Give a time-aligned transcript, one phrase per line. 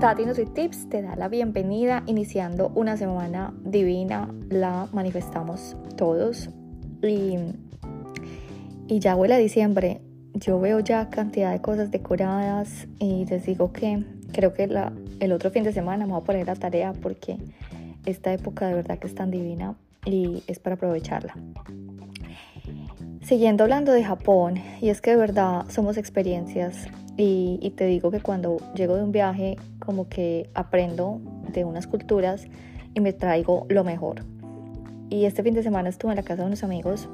[0.00, 6.48] Tati Tips te da la bienvenida iniciando una semana divina, la manifestamos todos
[7.02, 7.36] y,
[8.88, 10.00] y ya huele a diciembre,
[10.32, 14.02] yo veo ya cantidad de cosas decoradas y les digo que
[14.32, 17.36] creo que la, el otro fin de semana me voy a poner a tarea porque
[18.06, 21.34] esta época de verdad que es tan divina y es para aprovecharla.
[23.20, 28.20] Siguiendo hablando de Japón, y es que de verdad somos experiencias y, te digo que
[28.20, 31.20] cuando llego de un viaje como que aprendo
[31.52, 32.46] de unas culturas
[32.94, 34.24] y me traigo lo mejor.
[35.10, 37.08] Y este fin de semana estuve en la casa de unos amigos.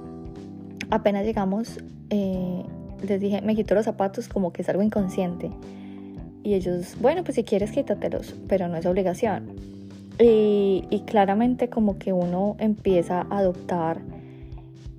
[0.91, 1.78] Apenas llegamos,
[2.10, 2.62] eh,
[3.06, 5.50] les dije, me quito los zapatos como que es algo inconsciente.
[6.44, 9.50] Y ellos, bueno, pues si quieres quítatelos, pero no es obligación.
[10.19, 14.00] Y, claramente como que uno empieza a adoptar,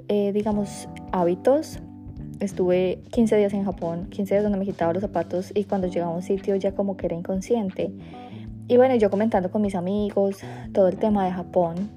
[0.10, 1.80] eh, digamos, hábitos
[2.40, 6.12] estuve 15 días en Japón, 15 días donde me quitaba los zapatos y cuando llegaba
[6.12, 7.92] a un sitio ya como que era inconsciente.
[8.68, 10.40] Y bueno, yo comentando con mis amigos
[10.74, 11.90] todo el tema de Japón.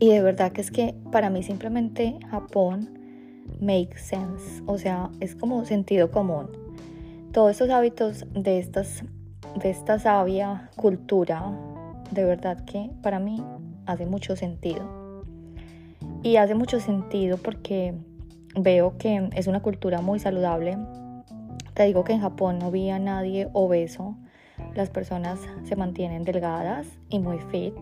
[0.00, 2.98] Y de verdad que es que para mí simplemente Japón
[3.60, 4.62] makes sense.
[4.66, 6.48] O sea, es como sentido común.
[7.32, 9.04] Todos estos hábitos de, estas,
[9.60, 11.52] de esta sabia cultura,
[12.10, 13.44] de verdad que para mí
[13.86, 15.24] hace mucho sentido.
[16.22, 17.94] Y hace mucho sentido porque
[18.62, 20.78] veo que es una cultura muy saludable.
[21.74, 24.16] Te digo que en Japón no vi a nadie obeso.
[24.74, 27.74] Las personas se mantienen delgadas y muy fit.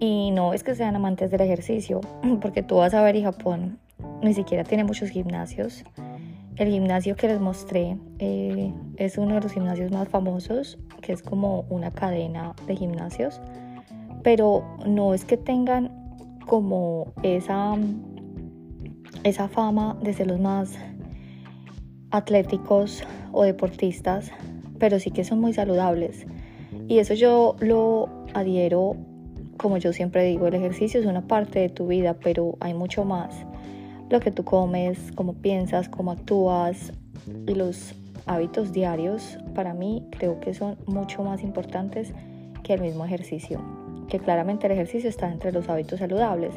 [0.00, 2.00] Y no es que sean amantes del ejercicio,
[2.40, 3.78] porque tú vas a ver y Japón
[4.22, 5.84] ni siquiera tiene muchos gimnasios.
[6.56, 11.22] El gimnasio que les mostré eh, es uno de los gimnasios más famosos, que es
[11.22, 13.40] como una cadena de gimnasios.
[14.24, 15.90] Pero no es que tengan
[16.46, 17.76] como esa
[19.24, 20.78] esa fama de ser los más
[22.10, 23.02] atléticos
[23.32, 24.30] o deportistas,
[24.78, 26.26] pero sí que son muy saludables.
[26.88, 28.96] Y eso yo lo adhiero,
[29.56, 33.04] como yo siempre digo, el ejercicio es una parte de tu vida, pero hay mucho
[33.04, 33.34] más.
[34.10, 36.92] Lo que tú comes, cómo piensas, cómo actúas
[37.46, 37.94] y los
[38.26, 42.12] hábitos diarios, para mí creo que son mucho más importantes
[42.62, 43.60] que el mismo ejercicio.
[44.08, 46.54] Que claramente el ejercicio está entre los hábitos saludables,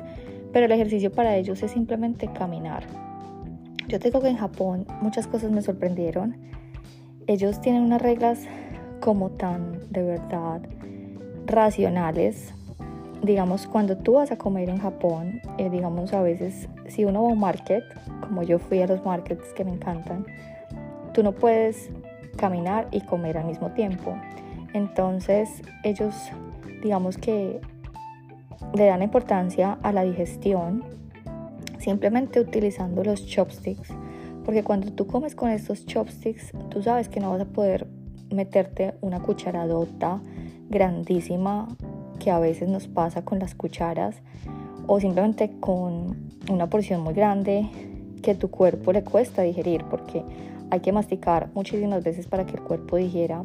[0.51, 2.83] pero el ejercicio para ellos es simplemente caminar.
[3.87, 6.37] Yo te digo que en Japón muchas cosas me sorprendieron.
[7.27, 8.47] Ellos tienen unas reglas
[8.99, 10.61] como tan de verdad
[11.45, 12.53] racionales.
[13.21, 17.29] Digamos, cuando tú vas a comer en Japón, eh, digamos a veces si uno va
[17.29, 17.83] a un market,
[18.21, 20.25] como yo fui a los markets que me encantan,
[21.13, 21.91] tú no puedes
[22.37, 24.15] caminar y comer al mismo tiempo.
[24.73, 26.15] Entonces ellos,
[26.81, 27.59] digamos que
[28.73, 30.83] le dan importancia a la digestión
[31.79, 33.89] simplemente utilizando los chopsticks.
[34.45, 37.87] Porque cuando tú comes con estos chopsticks, tú sabes que no vas a poder
[38.31, 40.21] meterte una cucharadota
[40.69, 41.67] grandísima
[42.19, 44.21] que a veces nos pasa con las cucharas
[44.87, 47.69] o simplemente con una porción muy grande
[48.21, 50.23] que tu cuerpo le cuesta digerir porque
[50.69, 53.43] hay que masticar muchísimas veces para que el cuerpo digiera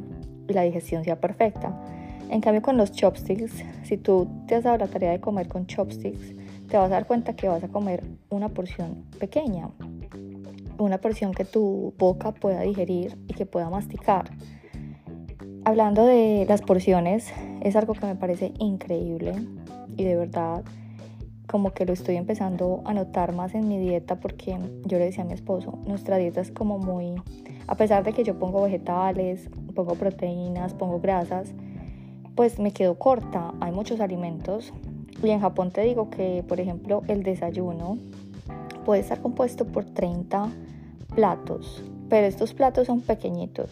[0.48, 1.74] y la digestión sea perfecta.
[2.28, 3.52] En cambio con los chopsticks,
[3.84, 6.34] si tú te has dado la tarea de comer con chopsticks,
[6.68, 9.70] te vas a dar cuenta que vas a comer una porción pequeña,
[10.78, 14.30] una porción que tu boca pueda digerir y que pueda masticar.
[15.64, 17.32] Hablando de las porciones,
[17.62, 19.34] es algo que me parece increíble
[19.96, 20.64] y de verdad
[21.46, 25.22] como que lo estoy empezando a notar más en mi dieta porque yo le decía
[25.22, 27.14] a mi esposo, nuestra dieta es como muy,
[27.68, 31.54] a pesar de que yo pongo vegetales, pongo proteínas, pongo grasas,
[32.36, 33.54] pues me quedo corta.
[33.60, 34.72] Hay muchos alimentos
[35.22, 37.96] y en Japón te digo que, por ejemplo, el desayuno
[38.84, 40.50] puede estar compuesto por 30
[41.14, 43.70] platos, pero estos platos son pequeñitos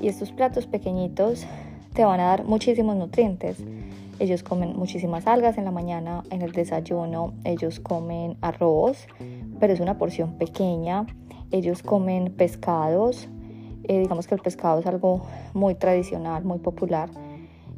[0.00, 1.44] y estos platos pequeñitos
[1.92, 3.62] te van a dar muchísimos nutrientes.
[4.18, 9.06] Ellos comen muchísimas algas en la mañana, en el desayuno, ellos comen arroz,
[9.60, 11.06] pero es una porción pequeña.
[11.50, 13.28] Ellos comen pescados,
[13.84, 15.22] eh, digamos que el pescado es algo
[15.52, 17.10] muy tradicional, muy popular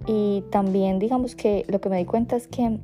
[0.06, 2.78] y también digamos que lo que me di cuenta es que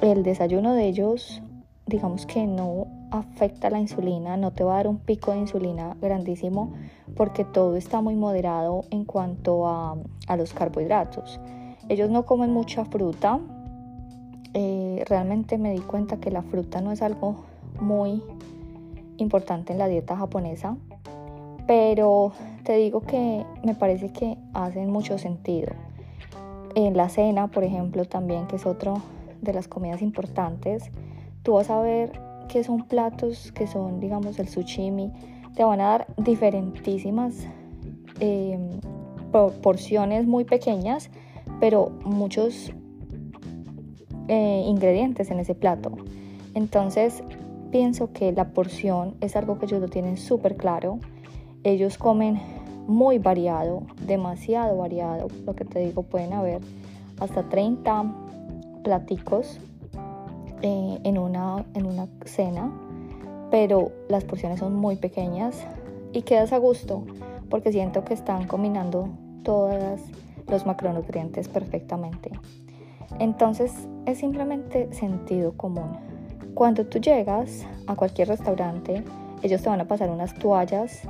[0.00, 1.42] el desayuno de ellos,
[1.86, 5.96] digamos que no afecta la insulina, no te va a dar un pico de insulina
[6.00, 6.72] grandísimo
[7.16, 9.96] porque todo está muy moderado en cuanto a,
[10.36, 11.40] los carbohidratos.
[11.88, 13.40] Ellos no comen mucha fruta.
[14.52, 17.44] Eh, realmente me di cuenta que la fruta no es algo
[17.80, 18.22] muy
[19.16, 20.76] importante en la dieta japonesa,
[21.66, 22.32] pero
[22.62, 25.87] te digo que me parece que hacen mucho sentido.
[26.78, 29.02] En la cena, por ejemplo, también, que es otro
[29.42, 30.92] de las comidas importantes,
[31.42, 32.12] tú vas a ver
[32.46, 35.10] que son platos que son, digamos, el sushimi,
[35.56, 37.34] te van a dar diferentísimas
[38.20, 38.78] em,
[39.60, 41.10] porciones muy pequeñas,
[41.58, 42.72] pero muchos
[44.28, 45.90] eh, ingredientes en ese plato.
[46.54, 47.24] Entonces,
[47.72, 51.00] pienso que la porción es algo que ellos lo tienen súper claro.
[51.64, 52.40] Ellos comen
[52.88, 55.28] muy variado, demasiado variado.
[55.46, 56.60] Lo que te digo, pueden haber
[57.20, 58.04] hasta 30
[58.82, 59.60] platicos
[60.62, 62.72] eh, en, una, en una cena,
[63.50, 65.56] pero las porciones son muy pequeñas
[66.12, 67.04] y quedas a gusto
[67.50, 69.08] porque siento que están combinando
[69.42, 70.00] todos
[70.48, 72.30] los macronutrientes perfectamente.
[73.18, 73.72] Entonces
[74.06, 75.92] es simplemente sentido común.
[76.54, 79.04] Cuando tú llegas a cualquier restaurante,
[79.42, 81.02] ellos te van a pasar unas toallas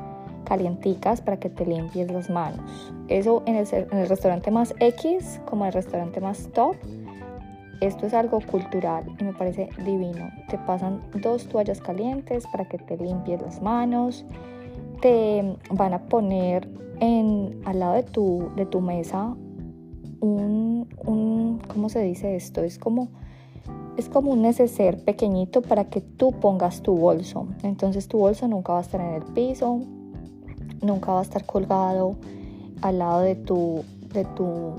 [0.48, 2.92] calienticas para que te limpies las manos.
[3.08, 6.76] Eso en el, en el restaurante más X como en el restaurante más top.
[7.80, 10.30] Esto es algo cultural y me parece divino.
[10.48, 14.24] Te pasan dos toallas calientes para que te limpies las manos
[15.00, 16.68] te van a poner
[17.00, 19.36] en, al lado de tu, de tu mesa
[20.20, 22.62] un, un, ¿cómo se dice esto?
[22.62, 23.08] Es como,
[23.96, 27.46] es como un neceser pequeñito para que tú pongas tu bolso.
[27.62, 29.80] Entonces tu bolso nunca va a estar en el piso,
[30.82, 32.16] nunca va a estar colgado
[32.82, 34.74] al lado de tu, de tu,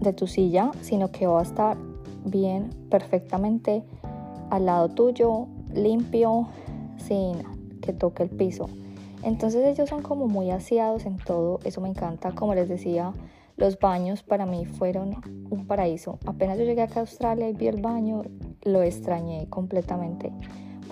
[0.00, 1.76] de tu silla, sino que va a estar
[2.24, 3.82] bien, perfectamente
[4.50, 6.48] al lado tuyo, limpio,
[6.98, 7.42] sin
[7.80, 8.68] que toque el piso.
[9.22, 13.12] Entonces ellos son como muy aseados en todo, eso me encanta, como les decía,
[13.56, 15.16] los baños para mí fueron
[15.50, 16.18] un paraíso.
[16.26, 18.22] Apenas yo llegué a Australia y vi el baño,
[18.62, 20.32] lo extrañé completamente.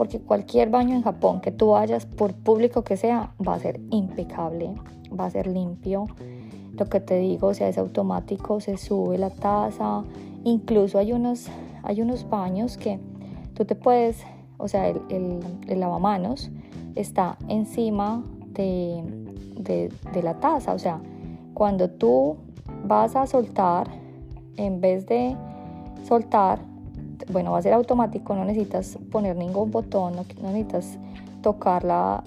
[0.00, 3.82] Porque cualquier baño en Japón que tú vayas, por público que sea, va a ser
[3.91, 4.73] impecable,
[5.12, 6.06] va a ser limpio.
[6.73, 10.02] Lo que te digo, o sea, es automático, se sube la taza.
[10.43, 11.49] Incluso hay unos,
[11.82, 12.99] hay unos baños que
[13.52, 14.25] tú te puedes,
[14.56, 16.50] o sea, el, el, el lavamanos
[16.94, 18.25] está encima
[18.55, 19.05] de,
[19.58, 20.73] de, la taza.
[20.73, 20.99] O sea,
[21.52, 22.38] cuando tú
[22.87, 23.87] vas a soltar,
[24.56, 25.37] en vez de
[26.08, 26.69] soltar,
[27.28, 30.99] bueno, va a ser automático, no necesitas poner ningún botón, no, necesitas
[31.43, 32.25] tocar la,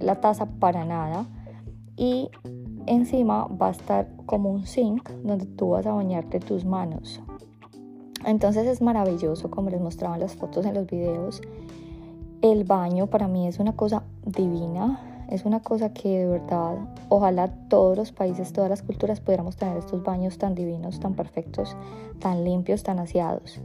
[0.00, 1.26] la, taza para nada.
[1.96, 2.30] Y
[2.86, 7.22] encima va a estar como un sink donde tú vas a bañarte tus manos.
[8.24, 11.42] Entonces es maravilloso como les mostraban las fotos en los videos.
[12.40, 16.76] El baño para mí es una cosa divina, es una cosa que de verdad,
[17.08, 21.76] ojalá todos los países, todas las culturas pudiéramos tener estos baños tan divinos, tan perfectos,
[22.18, 23.60] tan limpios, tan aseados.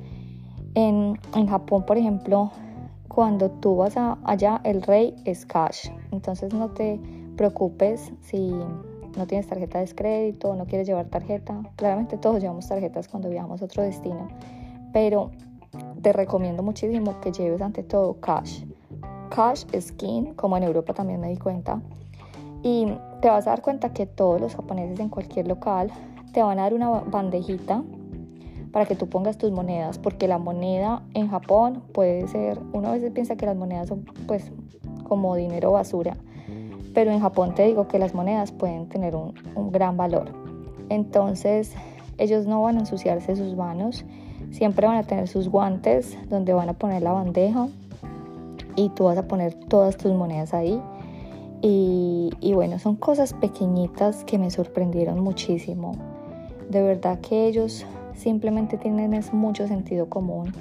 [0.76, 2.52] En, en Japón, por ejemplo,
[3.08, 7.00] cuando tú vas allá, el rey es cash, entonces no te
[7.36, 8.54] preocupes si
[9.18, 11.62] no tienes tarjeta de crédito, no quieres llevar tarjeta.
[11.76, 14.28] Claramente todos llevamos tarjetas cuando viajamos a otro destino,
[14.94, 15.32] pero
[16.02, 18.64] te recomiendo muchísimo que lleves ante todo cash.
[19.30, 21.82] Cash skin, como en Europa también me di cuenta.
[22.64, 22.88] Y
[23.22, 25.92] te vas a dar cuenta que todos los japoneses en cualquier local
[26.34, 27.84] te van a dar una bandejita
[28.72, 32.92] para que tú pongas tus monedas, porque la moneda en Japón puede ser, uno a
[32.94, 34.52] veces piensa que las monedas son pues
[35.08, 36.18] como dinero basura,
[36.94, 39.34] pero en Japón te digo que las monedas pueden tener un,
[39.72, 40.32] gran valor.
[40.90, 41.74] Entonces
[42.18, 44.06] ellos no van a ensuciarse sus manos
[44.52, 47.68] Siempre van a tener sus guantes donde van a poner la bandeja
[48.76, 50.82] y tú vas a poner todas tus monedas ahí.
[51.62, 55.92] Y, bueno, son cosas pequeñitas que me sorprendieron muchísimo.
[56.70, 57.86] De verdad que ellos
[58.20, 60.54] simplemente tienen mucho sentido común,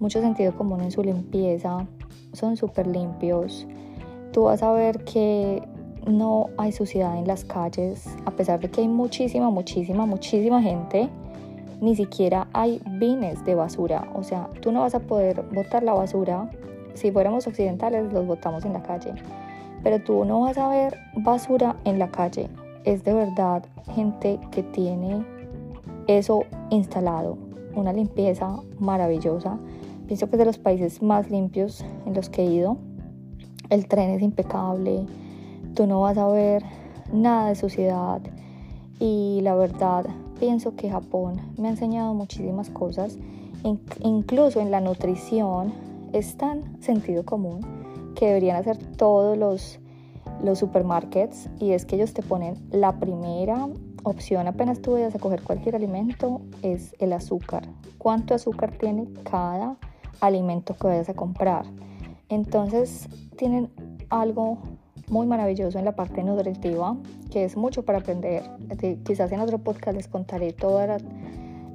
[0.00, 1.86] mucho sentido común en su limpieza,
[2.32, 3.66] son súper limpios.
[4.32, 5.62] Tú vas a ver que
[6.06, 11.10] no hay suciedad en las calles, a pesar de que hay muchísima, muchísima, muchísima gente
[11.82, 14.08] ni siquiera hay bines de basura.
[14.14, 16.48] O sea, tú no vas a poder botar la basura.
[16.94, 19.12] Si fuéramos occidentales, los botamos en la calle.
[19.82, 22.48] Pero tú no vas a ver basura en la calle.
[22.84, 23.64] Es de verdad
[23.96, 25.26] gente que tiene
[26.06, 27.36] eso instalado.
[27.74, 29.58] Una limpieza maravillosa.
[30.06, 32.76] Pienso que es de los países más limpios en los que he ido.
[33.70, 35.06] El tren es impecable.
[35.74, 36.62] Tú no vas a ver
[37.12, 38.20] nada de suciedad.
[38.98, 40.06] Y la verdad,
[40.38, 43.18] pienso que Japón me ha enseñado muchísimas cosas,
[44.00, 45.72] incluso en la nutrición
[46.12, 47.60] es tan sentido común
[48.14, 49.78] que deberían hacer todos los,
[50.42, 53.68] los supermarkets y es que ellos te ponen la primera
[54.04, 57.68] opción apenas tú vayas a coger cualquier alimento es el azúcar.
[57.98, 59.76] ¿Cuánto azúcar tiene cada
[60.20, 61.66] alimento que vayas a comprar?
[62.28, 63.70] Entonces tienen
[64.08, 64.58] algo
[65.08, 66.96] muy maravilloso en la parte nutritiva,
[67.30, 68.42] que es mucho para aprender.
[69.04, 70.98] Quizás en otro podcast les contaré toda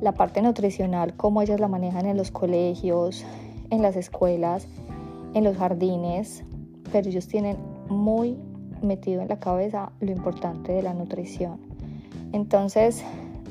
[0.02, 3.26] la, parte nutricional, cómo ellas la manejan en los colegios,
[3.70, 4.68] en las escuelas,
[5.34, 6.44] en los jardines,
[6.92, 7.58] pero ellos tienen
[7.90, 8.38] muy
[8.82, 11.67] metido en la cabeza lo importante de la nutrición.
[12.34, 13.04] Entonces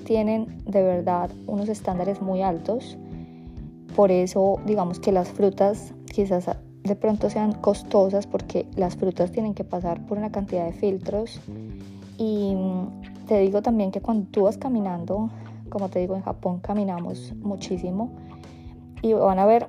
[0.05, 2.97] tienen de verdad unos estándares muy altos.
[3.95, 6.49] Por eso digamos que las frutas quizás
[6.83, 11.41] de pronto sean costosas porque las frutas tienen que pasar por una cantidad de filtros.
[12.19, 15.31] Y mm, te digo también que cuando tú vas caminando,
[15.69, 18.11] como te digo, en Japón caminamos muchísimo
[19.03, 19.69] y van a ver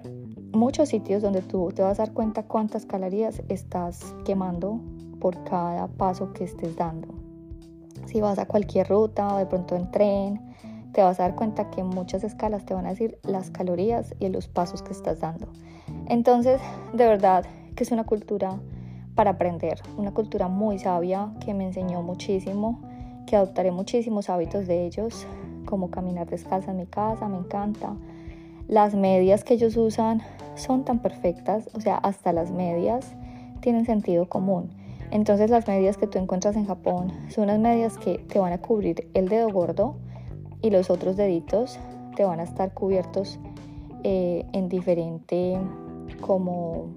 [0.54, 4.80] muchos sitios donde tú te vas a dar cuenta cuántas calorías estás quemando
[5.20, 7.17] por cada paso que estés dando.
[8.08, 10.42] Si vas a cualquier ruta o de pronto en tren,
[10.94, 14.30] te vas a dar cuenta que muchas escalas te van a decir las calorías y
[14.30, 15.48] los pasos que estás dando.
[16.08, 16.62] Entonces,
[16.94, 17.46] de verdad
[17.76, 18.58] que es una cultura
[19.14, 22.80] para aprender, una cultura muy sabia que me enseñó muchísimo,
[23.26, 25.28] que adoptaré muchísimos hábitos de ellos,
[25.66, 27.94] como caminar descalza en mi casa, me encanta.
[28.70, 30.22] Las medias que ellos usan
[30.56, 33.14] son tan perfectas, o sea, hasta las medias
[33.60, 34.70] tienen sentido común.
[35.12, 38.58] Entonces las medias que tú encuentras en Japón son unas medias que te van a
[38.60, 39.96] cubrir el dedo gordo
[40.62, 41.80] y los otros deditos
[42.16, 43.40] te van a estar cubiertos
[44.04, 45.58] eh, en diferente
[46.22, 46.90] como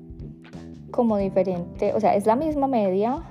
[0.90, 3.22] como diferente, o sea, es la misma media,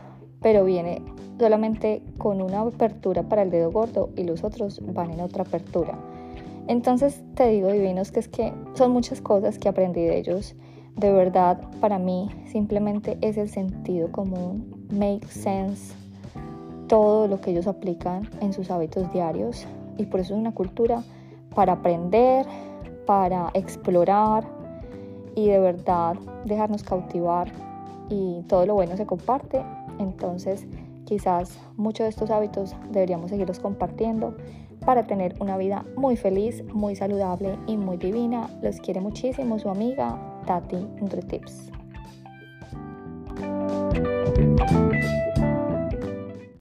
[0.41, 1.01] pero viene
[1.37, 5.97] solamente con una apertura para el dedo gordo y los otros van en otra apertura.
[6.67, 10.55] Entonces te digo, divinos, que es que son muchas cosas que aprendí de ellos.
[10.99, 15.95] De verdad, para mí simplemente es el sentido común, make sense,
[16.89, 19.65] todo lo que ellos aplican en sus hábitos diarios.
[19.97, 21.01] Y por eso es una cultura
[21.55, 22.45] para aprender,
[23.05, 24.43] para explorar
[25.35, 27.49] y de verdad dejarnos cautivar
[28.09, 29.63] y todo lo bueno se comparte.
[29.99, 30.67] Entonces,
[31.05, 34.35] quizás muchos de estos hábitos deberíamos seguirlos compartiendo
[34.85, 38.49] para tener una vida muy feliz, muy saludable y muy divina.
[38.61, 41.69] Los quiere muchísimo su amiga Tati NutriTips.